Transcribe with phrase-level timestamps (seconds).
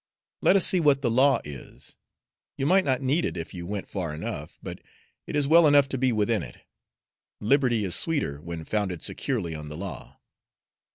[0.41, 1.95] Let us see what the law is;
[2.57, 4.79] you might not need it if you went far enough, but
[5.27, 6.57] it is well enough to be within it
[7.39, 10.19] liberty is sweeter when founded securely on the law."